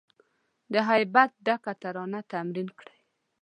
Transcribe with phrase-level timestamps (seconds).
[0.73, 2.97] د هیبت ډکه ترانه تمرین کړی